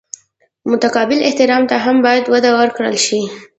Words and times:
متقابل 0.71 1.19
احترام 1.27 1.63
ته 1.69 1.75
هم 1.85 1.95
باید 2.05 2.25
وده 2.33 2.49
ورکړل 2.59 2.95
شي. 3.05 3.21